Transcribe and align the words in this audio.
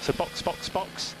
So 0.00 0.12
box, 0.12 0.42
box, 0.42 0.68
box. 0.70 1.16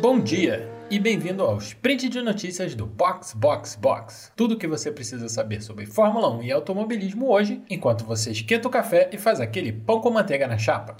Bom 0.00 0.20
dia 0.20 0.70
e 0.88 1.00
bem-vindo 1.00 1.42
ao 1.42 1.58
sprint 1.58 2.08
de 2.08 2.22
notícias 2.22 2.74
do 2.76 2.86
Box 2.86 3.34
Box 3.34 3.74
Box. 3.74 4.32
Tudo 4.36 4.54
o 4.54 4.58
que 4.58 4.68
você 4.68 4.92
precisa 4.92 5.28
saber 5.28 5.60
sobre 5.60 5.86
Fórmula 5.86 6.30
1 6.30 6.44
e 6.44 6.52
automobilismo 6.52 7.28
hoje, 7.28 7.60
enquanto 7.68 8.04
você 8.04 8.30
esquenta 8.30 8.68
o 8.68 8.70
café 8.70 9.10
e 9.12 9.18
faz 9.18 9.40
aquele 9.40 9.72
pão 9.72 10.00
com 10.00 10.10
manteiga 10.10 10.46
na 10.46 10.58
chapa. 10.58 10.96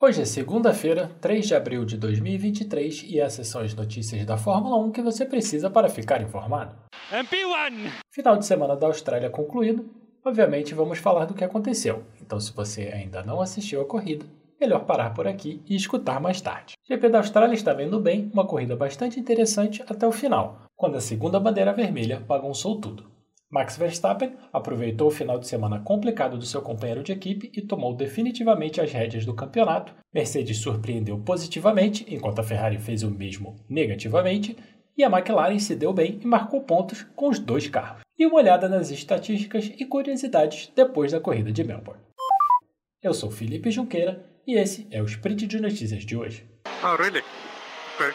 Hoje 0.00 0.22
é 0.22 0.24
segunda-feira, 0.24 1.10
3 1.20 1.46
de 1.46 1.54
abril 1.54 1.84
de 1.84 1.96
2023 1.96 3.04
e 3.08 3.18
essas 3.18 3.48
são 3.48 3.60
as 3.60 3.74
notícias 3.74 4.24
da 4.24 4.36
Fórmula 4.36 4.76
1 4.76 4.92
que 4.92 5.02
você 5.02 5.24
precisa 5.26 5.68
para 5.68 5.88
ficar 5.88 6.22
informado. 6.22 6.76
MP1! 7.10 7.90
Final 8.10 8.36
de 8.36 8.46
semana 8.46 8.76
da 8.76 8.86
Austrália 8.86 9.28
concluído. 9.28 10.01
Obviamente 10.24 10.72
vamos 10.72 10.98
falar 10.98 11.24
do 11.24 11.34
que 11.34 11.42
aconteceu. 11.42 12.04
Então 12.20 12.38
se 12.38 12.52
você 12.52 12.82
ainda 12.82 13.24
não 13.24 13.40
assistiu 13.40 13.80
a 13.80 13.84
corrida, 13.84 14.24
melhor 14.60 14.84
parar 14.84 15.12
por 15.12 15.26
aqui 15.26 15.60
e 15.68 15.74
escutar 15.74 16.20
mais 16.20 16.40
tarde. 16.40 16.74
GP 16.88 17.08
da 17.08 17.18
Austrália 17.18 17.54
estava 17.54 17.82
indo 17.82 17.98
bem, 17.98 18.30
uma 18.32 18.46
corrida 18.46 18.76
bastante 18.76 19.18
interessante 19.18 19.82
até 19.88 20.06
o 20.06 20.12
final, 20.12 20.62
quando 20.76 20.96
a 20.96 21.00
segunda 21.00 21.40
bandeira 21.40 21.72
vermelha 21.72 22.20
bagunçou 22.20 22.80
tudo. 22.80 23.10
Max 23.50 23.76
Verstappen 23.76 24.34
aproveitou 24.52 25.08
o 25.08 25.10
final 25.10 25.38
de 25.38 25.48
semana 25.48 25.80
complicado 25.80 26.38
do 26.38 26.46
seu 26.46 26.62
companheiro 26.62 27.02
de 27.02 27.12
equipe 27.12 27.50
e 27.52 27.60
tomou 27.60 27.94
definitivamente 27.94 28.80
as 28.80 28.92
rédeas 28.92 29.26
do 29.26 29.34
campeonato. 29.34 29.92
Mercedes 30.14 30.58
surpreendeu 30.58 31.18
positivamente, 31.18 32.06
enquanto 32.08 32.38
a 32.38 32.44
Ferrari 32.44 32.78
fez 32.78 33.02
o 33.02 33.10
mesmo 33.10 33.56
negativamente, 33.68 34.56
e 34.96 35.02
a 35.02 35.10
McLaren 35.10 35.58
se 35.58 35.74
deu 35.74 35.92
bem 35.92 36.18
e 36.22 36.26
marcou 36.26 36.62
pontos 36.62 37.02
com 37.14 37.28
os 37.28 37.38
dois 37.38 37.68
carros. 37.68 38.02
E 38.22 38.26
uma 38.26 38.36
olhada 38.36 38.68
nas 38.68 38.92
estatísticas 38.92 39.72
e 39.76 39.84
curiosidades 39.84 40.70
depois 40.76 41.10
da 41.10 41.18
corrida 41.18 41.50
de 41.50 41.64
Melbourne. 41.64 42.00
Eu 43.02 43.12
sou 43.12 43.32
Felipe 43.32 43.68
Junqueira 43.68 44.24
e 44.46 44.54
esse 44.54 44.86
é 44.92 45.02
o 45.02 45.06
Sprint 45.06 45.44
de 45.44 45.58
Notícias 45.58 46.04
de 46.04 46.16
hoje. 46.16 46.48
Oh, 46.84 46.94
really? 46.94 47.24
Okay. 47.96 48.12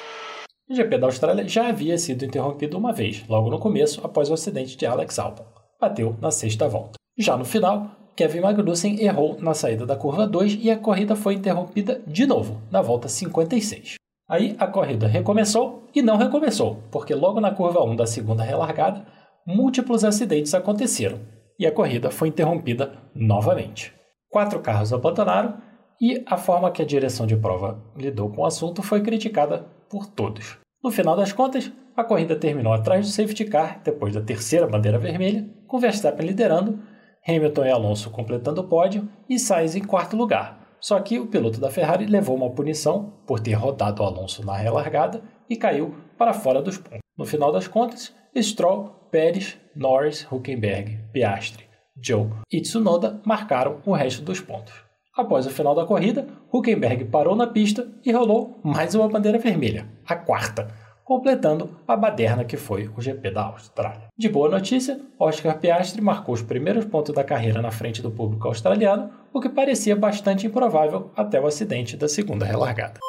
O 0.69 0.73
GP 0.73 0.97
da 0.97 1.07
Austrália 1.07 1.45
já 1.45 1.67
havia 1.67 1.97
sido 1.97 2.23
interrompido 2.23 2.77
uma 2.77 2.93
vez, 2.93 3.27
logo 3.27 3.49
no 3.49 3.59
começo, 3.59 3.99
após 4.01 4.29
o 4.29 4.33
acidente 4.33 4.77
de 4.77 4.85
Alex 4.85 5.19
Albon. 5.19 5.45
Bateu 5.77 6.15
na 6.21 6.31
sexta 6.31 6.69
volta. 6.69 6.97
Já 7.17 7.35
no 7.35 7.43
final, 7.43 7.91
Kevin 8.15 8.39
Magnussen 8.39 9.03
errou 9.03 9.35
na 9.41 9.53
saída 9.53 9.85
da 9.85 9.97
curva 9.97 10.25
2 10.25 10.59
e 10.61 10.71
a 10.71 10.77
corrida 10.77 11.17
foi 11.17 11.33
interrompida 11.33 12.01
de 12.07 12.25
novo, 12.25 12.61
na 12.71 12.81
volta 12.81 13.09
56. 13.09 13.95
Aí 14.29 14.55
a 14.57 14.67
corrida 14.67 15.05
recomeçou 15.05 15.83
e 15.93 16.01
não 16.01 16.15
recomeçou, 16.15 16.81
porque 16.91 17.13
logo 17.13 17.41
na 17.41 17.51
curva 17.51 17.83
1 17.83 17.97
da 17.97 18.07
segunda 18.07 18.43
relargada, 18.43 19.05
múltiplos 19.47 20.03
acidentes 20.03 20.53
aconteceram 20.53 21.19
e 21.57 21.65
a 21.65 21.71
corrida 21.71 22.11
foi 22.11 22.27
interrompida 22.27 22.91
novamente. 23.15 23.93
Quatro 24.29 24.59
carros 24.59 24.91
abandonaram 24.91 25.57
e 26.01 26.21
a 26.25 26.35
forma 26.35 26.69
que 26.69 26.81
a 26.81 26.85
direção 26.85 27.25
de 27.25 27.37
prova 27.37 27.81
lidou 27.95 28.29
com 28.29 28.41
o 28.41 28.45
assunto 28.45 28.83
foi 28.83 29.01
criticada 29.01 29.65
por 29.89 30.05
todos. 30.05 30.57
No 30.83 30.91
final 30.91 31.15
das 31.15 31.31
contas, 31.31 31.71
a 31.95 32.03
corrida 32.03 32.35
terminou 32.35 32.73
atrás 32.73 33.05
do 33.05 33.11
safety 33.11 33.45
car 33.45 33.81
depois 33.83 34.13
da 34.13 34.21
terceira 34.21 34.67
bandeira 34.67 34.99
vermelha, 34.99 35.47
com 35.65 35.79
Verstappen 35.79 36.27
liderando, 36.27 36.79
Hamilton 37.25 37.65
e 37.65 37.71
Alonso 37.71 38.11
completando 38.11 38.61
o 38.61 38.67
pódio 38.67 39.07
e 39.29 39.39
Sainz 39.39 39.77
em 39.77 39.83
quarto 39.83 40.17
lugar. 40.17 40.75
Só 40.79 40.99
que 40.99 41.19
o 41.19 41.27
piloto 41.27 41.59
da 41.59 41.71
Ferrari 41.71 42.05
levou 42.05 42.35
uma 42.35 42.51
punição 42.51 43.13
por 43.25 43.39
ter 43.39 43.53
rodado 43.53 44.03
Alonso 44.03 44.45
na 44.45 44.57
relargada 44.57 45.23
e 45.49 45.55
caiu 45.55 45.95
para 46.17 46.33
fora 46.33 46.61
dos 46.61 46.77
pontos. 46.77 46.99
No 47.17 47.25
final 47.25 47.51
das 47.51 47.67
contas, 47.67 48.13
Stroll, 48.41 48.89
Pérez, 49.11 49.57
Norris, 49.75 50.27
Huckenberg, 50.31 50.99
Piastri, 51.11 51.65
Joe 52.01 52.29
e 52.51 52.61
Tsunoda 52.61 53.19
marcaram 53.25 53.81
o 53.85 53.93
resto 53.93 54.21
dos 54.21 54.39
pontos. 54.39 54.73
Após 55.15 55.47
o 55.47 55.49
final 55.49 55.73
da 55.73 55.85
corrida, 55.85 56.27
Huckenberg 56.53 57.05
parou 57.05 57.35
na 57.35 57.47
pista 57.47 57.87
e 58.05 58.11
rolou 58.11 58.59
mais 58.63 58.93
uma 58.93 59.09
bandeira 59.09 59.39
vermelha, 59.39 59.87
a 60.05 60.15
quarta, 60.15 60.67
completando 61.03 61.79
a 61.87 61.95
baderna 61.95 62.43
que 62.43 62.57
foi 62.57 62.89
o 62.95 63.01
GP 63.01 63.31
da 63.31 63.45
Austrália. 63.45 64.07
De 64.15 64.29
boa 64.29 64.49
notícia, 64.49 64.99
Oscar 65.17 65.57
Piastri 65.57 66.01
marcou 66.01 66.35
os 66.35 66.41
primeiros 66.41 66.85
pontos 66.85 67.15
da 67.15 67.23
carreira 67.23 67.61
na 67.61 67.71
frente 67.71 68.01
do 68.01 68.11
público 68.11 68.47
australiano, 68.47 69.09
o 69.33 69.39
que 69.39 69.49
parecia 69.49 69.95
bastante 69.95 70.45
improvável 70.45 71.09
até 71.15 71.41
o 71.41 71.47
acidente 71.47 71.97
da 71.97 72.07
segunda 72.07 72.45
relargada. 72.45 72.99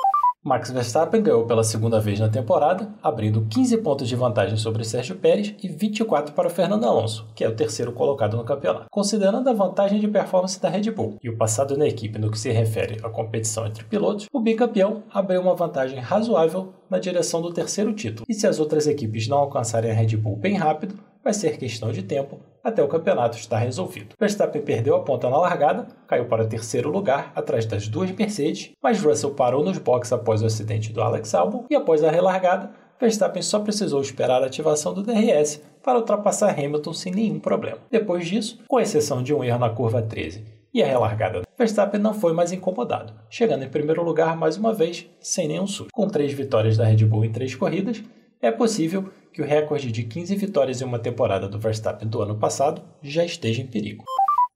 Max 0.44 0.70
Verstappen 0.70 1.20
ganhou 1.20 1.44
pela 1.46 1.64
segunda 1.64 2.00
vez 2.00 2.20
na 2.20 2.28
temporada, 2.28 2.88
abrindo 3.02 3.44
15 3.50 3.78
pontos 3.78 4.08
de 4.08 4.14
vantagem 4.14 4.56
sobre 4.56 4.84
Sérgio 4.84 5.16
Pérez 5.16 5.52
e 5.60 5.68
24 5.68 6.32
para 6.32 6.46
o 6.46 6.50
Fernando 6.50 6.84
Alonso, 6.84 7.26
que 7.34 7.42
é 7.42 7.48
o 7.48 7.56
terceiro 7.56 7.92
colocado 7.92 8.36
no 8.36 8.44
campeonato. 8.44 8.86
Considerando 8.88 9.50
a 9.50 9.52
vantagem 9.52 9.98
de 9.98 10.06
performance 10.06 10.60
da 10.62 10.68
Red 10.68 10.92
Bull 10.92 11.18
e 11.20 11.28
o 11.28 11.36
passado 11.36 11.76
na 11.76 11.88
equipe 11.88 12.20
no 12.20 12.30
que 12.30 12.38
se 12.38 12.52
refere 12.52 13.00
à 13.02 13.10
competição 13.10 13.66
entre 13.66 13.82
pilotos, 13.82 14.26
o 14.32 14.38
bicampeão 14.40 15.02
abriu 15.12 15.40
uma 15.40 15.56
vantagem 15.56 15.98
razoável 15.98 16.72
na 16.88 17.00
direção 17.00 17.42
do 17.42 17.52
terceiro 17.52 17.92
título. 17.92 18.24
E 18.28 18.32
se 18.32 18.46
as 18.46 18.60
outras 18.60 18.86
equipes 18.86 19.26
não 19.26 19.38
alcançarem 19.38 19.90
a 19.90 19.94
Red 19.94 20.16
Bull 20.16 20.36
bem 20.36 20.54
rápido, 20.54 20.96
vai 21.22 21.34
ser 21.34 21.58
questão 21.58 21.90
de 21.90 22.02
tempo 22.02 22.38
até 22.68 22.82
o 22.82 22.88
campeonato 22.88 23.36
estar 23.36 23.58
resolvido. 23.58 24.14
Verstappen 24.18 24.62
perdeu 24.62 24.96
a 24.96 25.02
ponta 25.02 25.28
na 25.28 25.38
largada, 25.38 25.86
caiu 26.06 26.26
para 26.26 26.46
terceiro 26.46 26.90
lugar 26.90 27.32
atrás 27.34 27.66
das 27.66 27.88
duas 27.88 28.10
Mercedes, 28.10 28.70
mas 28.82 29.02
Russell 29.02 29.34
parou 29.34 29.64
nos 29.64 29.78
boxes 29.78 30.12
após 30.12 30.42
o 30.42 30.46
acidente 30.46 30.92
do 30.92 31.02
Alex 31.02 31.34
Albon 31.34 31.66
e 31.70 31.74
após 31.74 32.02
a 32.04 32.10
relargada, 32.10 32.70
Verstappen 33.00 33.42
só 33.42 33.60
precisou 33.60 34.00
esperar 34.00 34.42
a 34.42 34.46
ativação 34.46 34.92
do 34.92 35.04
DRS 35.04 35.62
para 35.82 35.98
ultrapassar 35.98 36.50
Hamilton 36.58 36.92
sem 36.92 37.12
nenhum 37.12 37.38
problema. 37.38 37.78
Depois 37.90 38.26
disso, 38.26 38.58
com 38.66 38.80
exceção 38.80 39.22
de 39.22 39.32
um 39.32 39.44
erro 39.44 39.58
na 39.58 39.70
curva 39.70 40.02
13 40.02 40.44
e 40.74 40.82
a 40.82 40.86
relargada, 40.86 41.42
Verstappen 41.56 42.00
não 42.00 42.12
foi 42.12 42.32
mais 42.32 42.52
incomodado, 42.52 43.14
chegando 43.30 43.64
em 43.64 43.68
primeiro 43.68 44.02
lugar 44.02 44.36
mais 44.36 44.56
uma 44.56 44.72
vez 44.72 45.08
sem 45.20 45.46
nenhum 45.46 45.66
susto. 45.66 45.90
Com 45.92 46.08
três 46.08 46.32
vitórias 46.32 46.76
da 46.76 46.84
Red 46.84 47.04
Bull 47.04 47.24
em 47.24 47.32
três 47.32 47.54
corridas, 47.54 48.02
é 48.40 48.50
possível 48.50 49.10
que 49.32 49.42
o 49.42 49.44
recorde 49.44 49.90
de 49.92 50.04
15 50.04 50.34
vitórias 50.36 50.80
em 50.80 50.84
uma 50.84 50.98
temporada 50.98 51.48
do 51.48 51.58
Verstappen 51.58 52.08
do 52.08 52.22
ano 52.22 52.36
passado 52.36 52.82
já 53.02 53.24
esteja 53.24 53.62
em 53.62 53.66
perigo. 53.66 54.04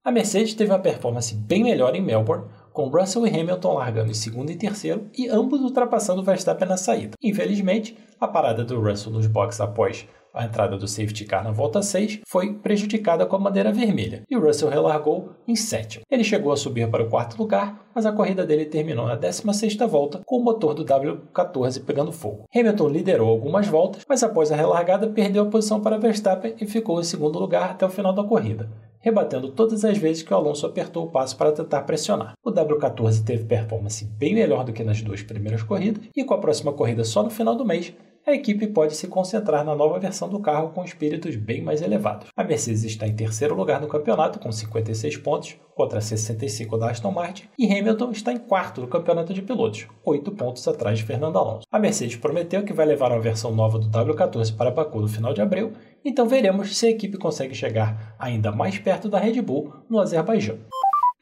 A 0.05 0.11
Mercedes 0.11 0.55
teve 0.55 0.73
uma 0.73 0.79
performance 0.79 1.35
bem 1.35 1.63
melhor 1.63 1.95
em 1.95 2.03
Melbourne, 2.03 2.47
com 2.73 2.89
Russell 2.89 3.27
e 3.27 3.31
Hamilton 3.31 3.75
largando 3.75 4.11
em 4.11 4.15
segundo 4.15 4.51
e 4.51 4.57
terceiro 4.57 5.09
e 5.17 5.29
ambos 5.29 5.61
ultrapassando 5.61 6.25
Verstappen 6.25 6.67
na 6.67 6.77
saída. 6.77 7.17
Infelizmente, 7.23 7.97
a 8.19 8.27
parada 8.27 8.65
do 8.65 8.81
Russell 8.81 9.13
nos 9.13 9.27
boxes 9.27 9.61
após 9.61 10.07
a 10.35 10.45
entrada 10.45 10.77
do 10.77 10.89
safety 10.89 11.25
car 11.25 11.45
na 11.45 11.51
volta 11.51 11.83
6 11.83 12.21
foi 12.27 12.55
prejudicada 12.55 13.27
com 13.27 13.37
a 13.37 13.39
bandeira 13.39 13.73
vermelha 13.73 14.23
e 14.31 14.37
o 14.37 14.41
Russell 14.41 14.71
relargou 14.71 15.33
em 15.47 15.55
sétimo. 15.55 16.05
Ele 16.11 16.25
chegou 16.25 16.53
a 16.53 16.57
subir 16.57 16.89
para 16.91 17.03
o 17.03 17.09
quarto 17.09 17.37
lugar, 17.37 17.87
mas 17.95 18.07
a 18.07 18.13
corrida 18.13 18.47
dele 18.47 18.65
terminou 18.65 19.07
na 19.07 19.17
16ª 19.17 19.87
volta 19.87 20.21
com 20.25 20.39
o 20.39 20.43
motor 20.43 20.75
do 20.75 20.85
W14 20.85 21.85
pegando 21.85 22.13
fogo. 22.13 22.45
Hamilton 22.55 22.89
liderou 22.89 23.29
algumas 23.29 23.67
voltas, 23.67 24.05
mas 24.09 24.23
após 24.23 24.51
a 24.51 24.57
relargada 24.57 25.07
perdeu 25.07 25.45
a 25.45 25.51
posição 25.51 25.81
para 25.81 25.99
Verstappen 25.99 26.55
e 26.61 26.67
ficou 26.67 27.01
em 27.01 27.05
segundo 27.05 27.39
lugar 27.39 27.71
até 27.71 27.85
o 27.85 27.91
final 27.91 28.13
da 28.13 28.25
corrida 28.25 28.69
rebatendo 29.03 29.51
todas 29.51 29.85
as 29.85 29.99
vezes 29.99 30.23
que 30.23 30.33
o 30.33 30.37
Alonso 30.37 30.65
apertou 30.65 31.05
o 31.05 31.11
passo 31.11 31.37
para 31.37 31.53
tentar 31.53 31.83
pressionar. 31.83 32.35
O 32.43 32.53
W14 32.53 33.25
teve 33.25 33.45
performance 33.45 34.05
bem 34.05 34.33
melhor 34.33 34.65
do 34.65 34.73
que 34.73 34.85
nas 34.85 35.03
duas 35.03 35.23
primeiras 35.23 35.63
corridas, 35.63 36.05
e 36.17 36.25
com 36.25 36.35
a 36.35 36.39
próxima 36.39 36.73
corrida 36.73 37.05
só 37.05 37.23
no 37.23 37.29
final 37.29 37.57
do 37.57 37.65
mês, 37.65 37.93
a 38.27 38.33
equipe 38.33 38.69
pode 38.69 38.95
se 38.95 39.09
concentrar 39.09 39.65
na 39.65 39.75
nova 39.75 39.99
versão 39.99 40.29
do 40.29 40.39
carro 40.39 40.71
com 40.71 40.85
espíritos 40.85 41.35
bem 41.35 41.61
mais 41.61 41.83
elevados. 41.83 42.29
A 42.37 42.45
Mercedes 42.45 42.85
está 42.85 43.07
em 43.07 43.17
terceiro 43.17 43.55
lugar 43.55 43.81
no 43.81 43.89
campeonato 43.89 44.39
com 44.39 44.53
56 44.53 45.17
pontos 45.17 45.57
contra 45.75 46.01
65 46.01 46.79
da 46.79 46.91
Aston 46.91 47.11
Martin 47.11 47.49
e 47.59 47.67
Hamilton 47.67 48.11
está 48.13 48.33
em 48.33 48.39
quarto 48.39 48.81
no 48.81 48.87
campeonato 48.87 49.35
de 49.35 49.43
pilotos, 49.43 49.87
8 50.05 50.31
pontos 50.33 50.67
atrás 50.69 50.99
de 50.99 51.05
Fernando 51.05 51.37
Alonso. 51.37 51.67
A 51.71 51.79
Mercedes 51.79 52.17
prometeu 52.17 52.63
que 52.63 52.73
vai 52.73 52.87
levar 52.87 53.11
uma 53.11 53.21
versão 53.21 53.53
nova 53.55 53.79
do 53.79 53.89
W14 53.89 54.57
para 54.57 54.71
Baku 54.71 55.01
no 55.01 55.09
final 55.09 55.35
de 55.35 55.43
abril, 55.43 55.73
então 56.05 56.29
veremos 56.29 56.77
se 56.77 56.87
a 56.87 56.91
equipe 56.91 57.19
consegue 57.19 57.55
chegar 57.55 58.15
ainda 58.19 58.53
mais 58.53 58.79
perto 58.79 59.09
da 59.09 59.19
Red 59.19 59.41
Bull 59.43 59.73
no 59.89 59.99
Azerbaijão. 59.99 60.59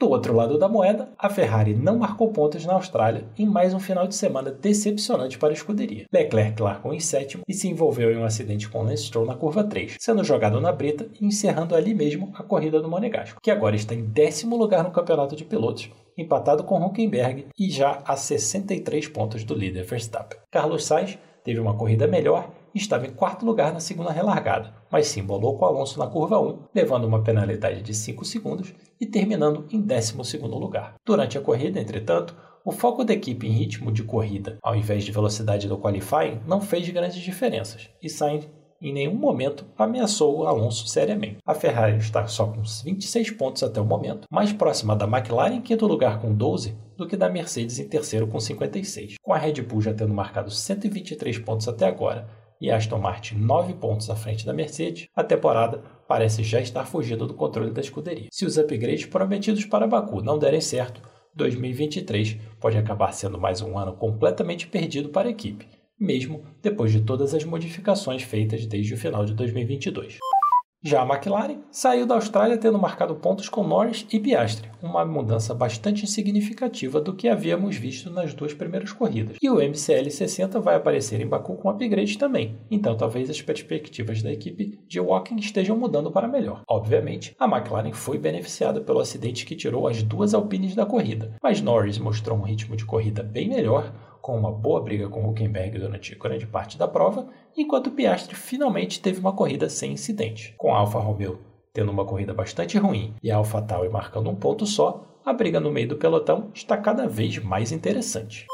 Do 0.00 0.08
outro 0.08 0.34
lado 0.34 0.56
da 0.56 0.66
moeda, 0.66 1.10
a 1.18 1.28
Ferrari 1.28 1.74
não 1.74 1.98
marcou 1.98 2.32
pontos 2.32 2.64
na 2.64 2.72
Austrália 2.72 3.26
em 3.38 3.44
mais 3.44 3.74
um 3.74 3.78
final 3.78 4.06
de 4.08 4.14
semana 4.14 4.50
decepcionante 4.50 5.36
para 5.36 5.50
a 5.50 5.52
escuderia. 5.52 6.06
Leclerc 6.10 6.62
largou 6.62 6.94
em 6.94 6.98
sétimo 6.98 7.42
e 7.46 7.52
se 7.52 7.68
envolveu 7.68 8.10
em 8.10 8.16
um 8.16 8.24
acidente 8.24 8.66
com 8.66 8.82
Lance 8.82 9.04
Stroll 9.04 9.26
na 9.26 9.34
curva 9.34 9.62
3, 9.62 9.96
sendo 10.00 10.24
jogado 10.24 10.58
na 10.58 10.72
brita 10.72 11.06
e 11.20 11.26
encerrando 11.26 11.74
ali 11.74 11.92
mesmo 11.92 12.32
a 12.34 12.42
corrida 12.42 12.80
do 12.80 12.88
Monegasco, 12.88 13.42
que 13.42 13.50
agora 13.50 13.76
está 13.76 13.94
em 13.94 14.06
décimo 14.06 14.56
lugar 14.56 14.82
no 14.82 14.90
campeonato 14.90 15.36
de 15.36 15.44
pilotos, 15.44 15.90
empatado 16.16 16.64
com 16.64 16.82
Huckenberg 16.82 17.48
e 17.58 17.68
já 17.68 18.00
a 18.06 18.16
63 18.16 19.06
pontos 19.08 19.44
do 19.44 19.54
líder 19.54 19.84
Verstappen. 19.84 20.38
Carlos 20.50 20.86
Sainz 20.86 21.18
teve 21.44 21.60
uma 21.60 21.76
corrida 21.76 22.06
melhor 22.06 22.48
estava 22.78 23.06
em 23.06 23.12
quarto 23.12 23.44
lugar 23.44 23.72
na 23.72 23.80
segunda 23.80 24.12
relargada, 24.12 24.74
mas 24.90 25.06
se 25.08 25.20
embolou 25.20 25.58
com 25.58 25.64
Alonso 25.64 25.98
na 25.98 26.06
curva 26.06 26.40
1, 26.40 26.64
levando 26.74 27.04
uma 27.04 27.22
penalidade 27.22 27.82
de 27.82 27.94
5 27.94 28.24
segundos 28.24 28.74
e 29.00 29.06
terminando 29.06 29.66
em 29.70 29.80
12 29.80 30.38
lugar. 30.42 30.94
Durante 31.04 31.36
a 31.36 31.40
corrida, 31.40 31.80
entretanto, 31.80 32.36
o 32.64 32.72
foco 32.72 33.04
da 33.04 33.14
equipe 33.14 33.46
em 33.46 33.52
ritmo 33.52 33.90
de 33.90 34.02
corrida, 34.02 34.58
ao 34.62 34.76
invés 34.76 35.04
de 35.04 35.12
velocidade 35.12 35.66
do 35.66 35.78
qualifying, 35.78 36.40
não 36.46 36.60
fez 36.60 36.88
grandes 36.90 37.20
diferenças, 37.20 37.88
e 38.02 38.08
Sainz 38.08 38.46
em 38.82 38.92
nenhum 38.92 39.14
momento 39.14 39.66
ameaçou 39.76 40.38
o 40.38 40.46
Alonso 40.46 40.86
seriamente. 40.86 41.36
A 41.44 41.54
Ferrari 41.54 41.98
está 41.98 42.26
só 42.26 42.46
com 42.46 42.62
26 42.62 43.30
pontos 43.32 43.62
até 43.62 43.80
o 43.80 43.84
momento, 43.84 44.26
mais 44.30 44.52
próxima 44.52 44.96
da 44.96 45.06
McLaren 45.06 45.56
em 45.56 45.60
quinto 45.60 45.86
lugar 45.86 46.20
com 46.20 46.34
12 46.34 46.74
do 46.96 47.06
que 47.06 47.16
da 47.16 47.28
Mercedes 47.28 47.78
em 47.78 47.88
terceiro 47.88 48.26
com 48.26 48.40
56. 48.40 49.16
Com 49.22 49.32
a 49.32 49.38
Red 49.38 49.62
Bull 49.62 49.82
já 49.82 49.92
tendo 49.92 50.14
marcado 50.14 50.50
123 50.50 51.38
pontos 51.38 51.68
até 51.68 51.86
agora 51.86 52.26
e 52.60 52.70
Aston 52.70 52.98
Martin 52.98 53.36
9 53.36 53.74
pontos 53.74 54.10
à 54.10 54.16
frente 54.16 54.44
da 54.44 54.52
Mercedes, 54.52 55.08
a 55.14 55.24
temporada 55.24 55.82
parece 56.06 56.42
já 56.42 56.60
estar 56.60 56.84
fugida 56.84 57.26
do 57.26 57.34
controle 57.34 57.70
da 57.70 57.80
escuderia. 57.80 58.28
Se 58.30 58.44
os 58.44 58.58
upgrades 58.58 59.06
prometidos 59.06 59.64
para 59.64 59.86
Baku 59.86 60.20
não 60.20 60.38
derem 60.38 60.60
certo, 60.60 61.00
2023 61.34 62.36
pode 62.60 62.76
acabar 62.76 63.12
sendo 63.12 63.38
mais 63.38 63.62
um 63.62 63.78
ano 63.78 63.92
completamente 63.92 64.66
perdido 64.66 65.08
para 65.08 65.28
a 65.28 65.30
equipe 65.30 65.66
mesmo 66.00 66.42
depois 66.62 66.90
de 66.90 67.02
todas 67.02 67.34
as 67.34 67.44
modificações 67.44 68.22
feitas 68.22 68.64
desde 68.64 68.94
o 68.94 68.96
final 68.96 69.26
de 69.26 69.34
2022. 69.34 70.18
Já 70.82 71.02
a 71.02 71.06
McLaren 71.06 71.58
saiu 71.70 72.06
da 72.06 72.14
Austrália 72.14 72.56
tendo 72.56 72.78
marcado 72.78 73.14
pontos 73.14 73.50
com 73.50 73.62
Norris 73.62 74.06
e 74.10 74.18
Piastri, 74.18 74.70
uma 74.82 75.04
mudança 75.04 75.54
bastante 75.54 76.06
significativa 76.06 76.98
do 76.98 77.14
que 77.14 77.28
havíamos 77.28 77.76
visto 77.76 78.08
nas 78.08 78.32
duas 78.32 78.54
primeiras 78.54 78.90
corridas. 78.90 79.36
E 79.42 79.50
o 79.50 79.56
MCL 79.56 80.10
60 80.10 80.58
vai 80.58 80.76
aparecer 80.76 81.20
em 81.20 81.26
Baku 81.26 81.56
com 81.56 81.68
upgrade 81.68 82.16
também, 82.16 82.56
então 82.70 82.96
talvez 82.96 83.28
as 83.28 83.42
perspectivas 83.42 84.22
da 84.22 84.32
equipe 84.32 84.80
de 84.88 84.98
Walking 84.98 85.36
estejam 85.36 85.76
mudando 85.76 86.10
para 86.10 86.26
melhor. 86.26 86.62
Obviamente, 86.66 87.36
a 87.38 87.44
McLaren 87.44 87.92
foi 87.92 88.16
beneficiada 88.16 88.80
pelo 88.80 89.00
acidente 89.00 89.44
que 89.44 89.54
tirou 89.54 89.86
as 89.86 90.02
duas 90.02 90.32
Alpines 90.32 90.74
da 90.74 90.86
corrida, 90.86 91.36
mas 91.42 91.60
Norris 91.60 91.98
mostrou 91.98 92.38
um 92.38 92.42
ritmo 92.42 92.74
de 92.74 92.86
corrida 92.86 93.22
bem 93.22 93.50
melhor 93.50 93.92
com 94.20 94.36
uma 94.36 94.52
boa 94.52 94.80
briga 94.80 95.08
com 95.08 95.28
Huckenberg 95.28 95.78
durante 95.78 96.14
grande 96.14 96.46
parte 96.46 96.78
da 96.78 96.88
prova, 96.88 97.28
enquanto 97.56 97.90
Piastri 97.90 98.34
finalmente 98.34 99.00
teve 99.00 99.20
uma 99.20 99.32
corrida 99.32 99.68
sem 99.68 99.92
incidente. 99.92 100.54
Com 100.58 100.74
Alfa 100.74 100.98
Romeo 100.98 101.50
tendo 101.72 101.90
uma 101.90 102.04
corrida 102.04 102.34
bastante 102.34 102.76
ruim 102.78 103.14
e 103.22 103.30
a 103.30 103.36
AlphaTauri 103.36 103.88
marcando 103.88 104.28
um 104.28 104.34
ponto 104.34 104.66
só, 104.66 105.20
a 105.24 105.32
briga 105.32 105.60
no 105.60 105.70
meio 105.70 105.88
do 105.88 105.96
pelotão 105.96 106.50
está 106.54 106.76
cada 106.76 107.06
vez 107.06 107.38
mais 107.38 107.72
interessante. 107.72 108.46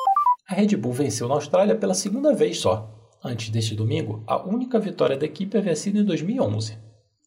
A 0.48 0.54
Red 0.54 0.76
Bull 0.76 0.92
venceu 0.92 1.28
na 1.28 1.34
Austrália 1.34 1.74
pela 1.74 1.94
segunda 1.94 2.34
vez 2.34 2.58
só. 2.58 2.92
Antes 3.24 3.50
deste 3.50 3.74
domingo, 3.74 4.22
a 4.26 4.36
única 4.46 4.78
vitória 4.78 5.16
da 5.16 5.26
equipe 5.26 5.56
havia 5.56 5.74
sido 5.74 5.98
em 5.98 6.04
2011. 6.04 6.78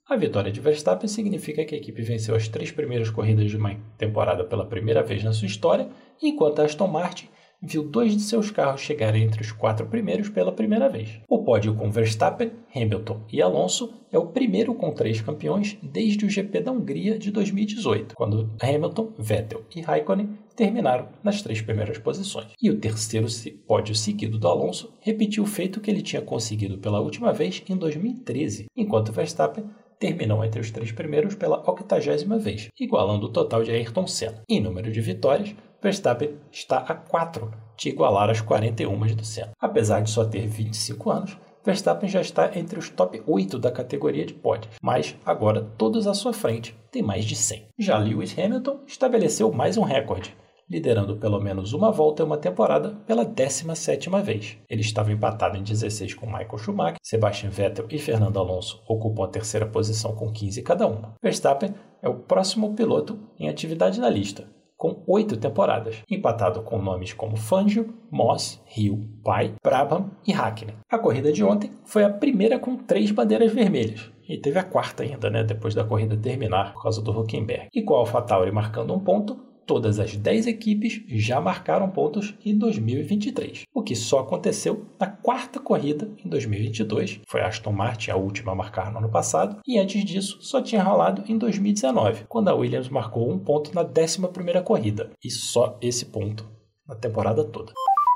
A 0.07 0.15
vitória 0.15 0.51
de 0.51 0.61
Verstappen 0.61 1.07
significa 1.07 1.63
que 1.65 1.75
a 1.75 1.77
equipe 1.77 2.01
venceu 2.01 2.35
as 2.35 2.47
três 2.47 2.71
primeiras 2.71 3.09
corridas 3.09 3.49
de 3.49 3.57
uma 3.57 3.75
temporada 3.97 4.43
pela 4.43 4.65
primeira 4.65 5.03
vez 5.03 5.23
na 5.23 5.33
sua 5.33 5.47
história, 5.47 5.89
enquanto 6.21 6.59
a 6.59 6.65
Aston 6.65 6.87
Martin 6.87 7.27
viu 7.61 7.83
dois 7.83 8.15
de 8.15 8.21
seus 8.21 8.49
carros 8.51 8.81
chegarem 8.81 9.23
entre 9.23 9.41
os 9.41 9.51
quatro 9.51 9.85
primeiros 9.85 10.29
pela 10.29 10.51
primeira 10.51 10.87
vez. 10.89 11.19
O 11.27 11.43
pódio 11.43 11.75
com 11.75 11.91
Verstappen, 11.91 12.51
Hamilton 12.75 13.21
e 13.31 13.41
Alonso 13.41 13.93
é 14.11 14.17
o 14.17 14.27
primeiro 14.27 14.73
com 14.73 14.91
três 14.91 15.21
campeões 15.21 15.77
desde 15.81 16.25
o 16.25 16.29
GP 16.29 16.61
da 16.61 16.71
Hungria 16.71 17.19
de 17.19 17.31
2018, 17.31 18.15
quando 18.15 18.49
Hamilton, 18.61 19.13
Vettel 19.17 19.63
e 19.75 19.81
Raikkonen 19.81 20.37
terminaram 20.55 21.09
nas 21.23 21.41
três 21.41 21.61
primeiras 21.61 21.97
posições. 21.97 22.47
E 22.61 22.69
o 22.69 22.79
terceiro 22.79 23.27
pódio 23.67 23.95
seguido 23.95 24.37
do 24.37 24.47
Alonso 24.47 24.93
repetiu 24.99 25.43
o 25.43 25.47
feito 25.47 25.79
que 25.79 25.89
ele 25.89 26.01
tinha 26.01 26.21
conseguido 26.21 26.77
pela 26.77 26.99
última 26.99 27.31
vez 27.31 27.63
em 27.69 27.75
2013, 27.75 28.65
enquanto 28.75 29.11
Verstappen 29.11 29.65
terminou 29.99 30.43
entre 30.43 30.61
os 30.61 30.71
três 30.71 30.91
primeiros 30.91 31.35
pela 31.35 31.59
octagésima 31.69 32.39
vez, 32.39 32.69
igualando 32.79 33.27
o 33.27 33.31
total 33.31 33.63
de 33.63 33.71
Ayrton 33.71 34.07
Senna. 34.07 34.41
Em 34.49 34.61
número 34.61 34.91
de 34.91 35.01
vitórias, 35.01 35.53
Verstappen 35.81 36.35
está 36.51 36.79
a 36.79 36.93
4 36.93 37.51
de 37.77 37.87
igualar 37.87 38.29
as 38.29 38.41
41 38.41 39.15
do 39.15 39.23
Senna. 39.23 39.51
Apesar 39.59 40.01
de 40.01 40.09
só 40.09 40.25
ter 40.25 40.45
25 40.45 41.09
anos, 41.09 41.37
Verstappen 41.63 42.09
já 42.09 42.19
está 42.19 42.57
entre 42.57 42.77
os 42.77 42.89
top 42.89 43.23
8 43.25 43.57
da 43.57 43.71
categoria 43.71 44.25
de 44.25 44.33
pódios, 44.33 44.75
mas 44.81 45.15
agora 45.25 45.61
todos 45.77 46.05
à 46.05 46.13
sua 46.13 46.33
frente 46.33 46.75
têm 46.91 47.01
mais 47.01 47.23
de 47.23 47.35
100. 47.35 47.67
Já 47.77 47.97
Lewis 47.97 48.37
Hamilton 48.37 48.81
estabeleceu 48.85 49.53
mais 49.53 49.77
um 49.77 49.83
recorde, 49.83 50.35
liderando 50.69 51.15
pelo 51.15 51.39
menos 51.39 51.71
uma 51.71 51.91
volta 51.91 52.23
em 52.23 52.25
uma 52.25 52.37
temporada 52.37 52.97
pela 53.07 53.25
17ª 53.25 54.21
vez. 54.21 54.57
Ele 54.69 54.81
estava 54.81 55.13
empatado 55.13 55.57
em 55.57 55.63
16 55.63 56.13
com 56.13 56.25
Michael 56.25 56.57
Schumacher, 56.57 56.97
Sebastian 57.01 57.49
Vettel 57.49 57.87
e 57.89 57.97
Fernando 57.97 58.37
Alonso 58.37 58.83
ocupam 58.85 59.23
a 59.23 59.29
terceira 59.29 59.65
posição 59.65 60.13
com 60.13 60.29
15 60.29 60.61
cada 60.61 60.85
uma. 60.87 61.15
Verstappen 61.23 61.73
é 62.01 62.09
o 62.09 62.15
próximo 62.15 62.73
piloto 62.73 63.17
em 63.39 63.47
atividade 63.47 63.99
na 63.99 64.09
lista, 64.09 64.47
com 64.79 65.03
oito 65.05 65.35
temporadas, 65.35 65.97
empatado 66.09 66.61
com 66.61 66.81
nomes 66.81 67.11
como 67.11 67.35
Fangio, 67.35 67.93
Moss, 68.09 68.63
Hill, 68.75 69.05
Pai, 69.21 69.53
Brabham 69.61 70.09
e 70.25 70.31
Hackney. 70.31 70.73
A 70.89 70.97
corrida 70.97 71.33
de 71.33 71.43
ontem 71.43 71.69
foi 71.83 72.05
a 72.05 72.09
primeira 72.09 72.57
com 72.57 72.77
três 72.77 73.11
bandeiras 73.11 73.51
vermelhas, 73.51 74.09
e 74.27 74.37
teve 74.37 74.57
a 74.57 74.63
quarta 74.63 75.03
ainda, 75.03 75.29
né, 75.29 75.43
depois 75.43 75.75
da 75.75 75.83
corrida 75.83 76.15
terminar 76.15 76.71
por 76.71 76.83
causa 76.83 77.01
do 77.01 77.11
Huckenberg. 77.11 77.67
E 77.73 77.81
com 77.81 77.95
a 77.95 77.97
AlphaTauri 77.97 78.51
marcando 78.51 78.93
um 78.93 78.99
ponto, 78.99 79.37
todas 79.69 79.99
as 79.99 80.15
10 80.15 80.47
equipes 80.47 81.03
já 81.05 81.39
marcaram 81.39 81.87
pontos 81.91 82.33
em 82.43 82.57
2023, 82.57 83.65
o 83.71 83.83
que 83.83 83.95
só 83.95 84.21
aconteceu 84.21 84.87
na 84.99 85.05
quarta 85.05 85.59
corrida 85.59 86.09
em 86.25 86.27
2022. 86.27 87.19
Foi 87.27 87.39
a 87.39 87.47
Aston 87.49 87.71
Martin 87.71 88.09
a 88.09 88.15
última 88.15 88.51
a 88.51 88.55
marcar 88.55 88.91
no 88.91 88.97
ano 88.97 89.09
passado, 89.09 89.59
e 89.67 89.77
antes 89.77 90.03
disso 90.03 90.39
só 90.41 90.59
tinha 90.59 90.81
rolado 90.81 91.23
em 91.27 91.37
2019, 91.37 92.25
quando 92.27 92.47
a 92.47 92.55
Williams 92.55 92.89
marcou 92.89 93.31
um 93.31 93.37
ponto 93.37 93.71
na 93.75 93.85
11ª 93.85 94.63
corrida, 94.63 95.11
e 95.23 95.29
só 95.29 95.77
esse 95.79 96.07
ponto 96.07 96.49
na 96.87 96.95
temporada 96.95 97.43
toda. 97.43 97.71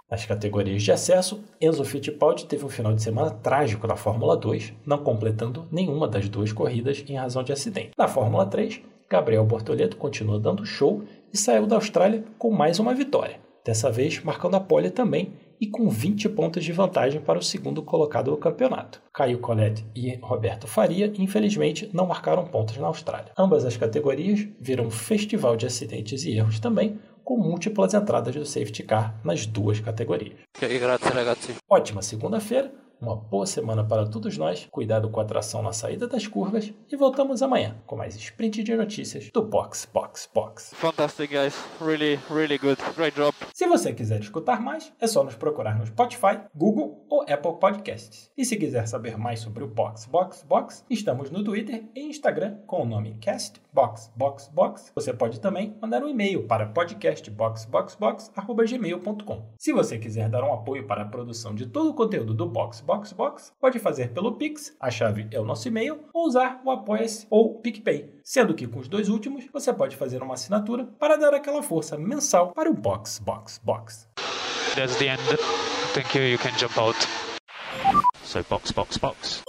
Nas 0.10 0.26
categorias 0.26 0.82
de 0.82 0.92
acesso, 0.92 1.44
Enzo 1.62 1.86
Fittipaldi 1.86 2.48
teve 2.48 2.66
um 2.66 2.70
final 2.70 2.96
de 2.96 3.04
semana 3.04 3.30
trágico 3.30 3.86
na 3.86 3.96
Fórmula 3.96 4.36
2, 4.36 4.74
não 4.88 5.04
completando 5.04 5.68
nenhuma 5.72 6.08
das 6.08 6.28
duas 6.28 6.52
corridas 6.52 7.06
em 7.08 7.16
razão 7.16 7.44
de 7.44 7.54
acidente. 7.54 7.92
Na 7.96 8.08
Fórmula 8.08 8.48
3, 8.48 8.82
Gabriel 9.08 9.46
Bortoleto 9.46 9.96
continua 9.96 10.40
dando 10.40 10.66
show 10.66 11.04
e 11.34 11.38
saiu 11.38 11.66
da 11.66 11.76
Austrália 11.76 12.24
com 12.38 12.52
mais 12.52 12.78
uma 12.78 12.94
vitória, 12.94 13.40
dessa 13.66 13.92
vez 13.92 14.24
marcando 14.24 14.56
a 14.56 14.60
pole 14.60 14.92
também 14.92 15.34
e 15.60 15.66
com 15.66 15.90
20 15.90 16.30
pontos 16.30 16.64
de 16.64 16.72
vantagem 16.72 17.20
para 17.20 17.40
o 17.40 17.44
segundo 17.44 17.82
colocado 17.82 18.30
do 18.30 18.38
campeonato. 18.38 19.02
Caio 19.12 19.40
Colette 19.40 19.84
e 19.96 20.16
Roberto 20.22 20.68
Faria, 20.68 21.12
infelizmente, 21.18 21.90
não 21.92 22.06
marcaram 22.06 22.46
pontos 22.46 22.78
na 22.78 22.88
Austrália. 22.88 23.32
Ambas 23.38 23.66
as 23.66 23.78
categorias 23.78 24.48
viram 24.60 24.86
um 24.86 24.92
festival 24.92 25.56
de 25.56 25.66
acidentes 25.66 26.24
e 26.26 26.38
erros 26.38 26.60
também, 26.60 27.00
com 27.24 27.38
múltiplas 27.38 27.94
entradas 27.94 28.36
do 28.36 28.46
safety 28.46 28.84
car 28.84 29.20
nas 29.24 29.46
duas 29.46 29.80
categorias. 29.80 30.38
Ótima 31.70 32.02
segunda-feira 32.02 32.72
uma 33.02 33.16
boa 33.16 33.46
semana 33.46 33.84
para 33.84 34.08
todos 34.08 34.38
nós, 34.38 34.68
cuidado 34.72 35.10
com 35.10 35.20
a 35.20 35.26
tração 35.26 35.62
na 35.62 35.74
saída 35.74 36.08
das 36.08 36.26
curvas 36.26 36.72
e 36.90 36.96
voltamos 36.96 37.42
amanhã 37.42 37.76
com 37.86 37.98
mais 37.98 38.16
sprint 38.16 38.64
de 38.64 38.74
notícias 38.76 39.30
do 39.32 39.42
Box 39.42 39.86
Box 39.94 40.30
Box. 40.34 40.74
Fantastic 40.76 41.32
guys, 41.32 41.54
really, 41.82 42.18
really 42.30 42.58
good, 42.58 42.82
great 42.96 43.14
job. 43.16 43.36
Se 43.54 43.68
você 43.68 43.92
quiser 43.94 44.22
escutar 44.22 44.62
mais, 44.62 44.94
é 45.00 45.08
só 45.08 45.24
nos 45.24 45.36
procurar 45.36 45.78
no 45.78 45.86
Spotify, 45.86 46.40
Google 46.56 47.06
ou 47.10 47.22
Apple 47.22 47.60
Podcasts. 47.60 48.32
E 48.38 48.46
se 48.46 48.56
quiser 48.56 48.88
saber 48.88 49.18
mais 49.18 49.42
sobre 49.42 49.64
o 49.64 49.68
Box 49.68 50.06
Box 50.06 50.46
Box, 50.48 50.86
estamos 50.90 51.30
no 51.30 51.44
Twitter 51.44 51.84
e 51.94 52.04
Instagram 52.04 52.60
com 52.66 52.84
o 52.84 52.86
nome 52.86 53.18
Cast 53.20 53.62
Box 53.74 54.10
Box 54.16 54.50
Box. 54.54 54.94
Você 54.96 55.12
pode 55.14 55.42
também 55.42 55.76
mandar 55.82 56.02
um 56.04 56.10
e-mail 56.10 56.48
para 56.48 56.68
podcastboxboxbox@gmail.com. 56.68 59.54
Se 59.58 59.74
você 59.74 60.00
quiser 60.00 60.30
dar 60.30 60.44
um 60.44 60.54
apoio 60.54 60.88
para 60.88 61.04
a 61.04 61.08
produção 61.08 61.54
de 61.54 61.66
todo 61.66 61.90
o 61.90 61.94
conteúdo 61.94 62.34
do 62.34 62.48
Box 62.48 62.80
Box 62.82 62.93
Box, 63.14 63.52
pode 63.60 63.80
fazer 63.80 64.14
pelo 64.14 64.36
Pix, 64.36 64.76
a 64.80 64.92
chave 64.92 65.28
é 65.32 65.40
o 65.40 65.46
nosso 65.46 65.68
e-mail, 65.68 66.06
ou 66.14 66.28
usar 66.28 66.62
o 66.64 66.70
Apoia-se 66.70 67.26
ou 67.30 67.60
PicPay. 67.60 68.14
Sendo 68.24 68.54
que 68.54 68.68
com 68.68 68.80
os 68.80 68.88
dois 68.88 69.10
últimos, 69.10 69.46
você 69.52 69.74
pode 69.74 69.96
fazer 69.96 70.22
uma 70.22 70.36
assinatura 70.36 70.86
para 71.00 71.18
dar 71.18 71.34
aquela 71.34 71.64
força 71.64 71.98
mensal 71.98 72.52
para 72.54 72.70
o 72.70 72.74
Box 72.74 73.20
Box 73.20 73.60
Box. 73.64 74.08
That's 74.76 74.96
the 74.98 75.08
end. 75.08 75.22
Thank 75.94 76.18
you. 76.18 76.24
You 76.24 76.38
can 76.38 76.58
jump 76.58 76.78
out. 76.80 76.98
So 78.24 78.44
box, 78.50 78.72
box, 78.72 78.98
box. 78.98 79.44